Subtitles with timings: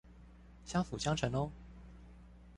[0.65, 1.51] 相輔相成哦